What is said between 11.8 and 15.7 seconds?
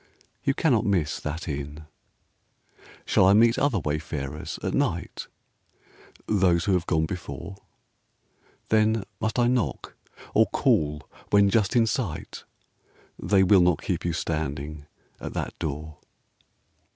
sight? They will not keep you standing at that